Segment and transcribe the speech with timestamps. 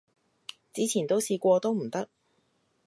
[0.73, 2.09] 之前都試過都唔得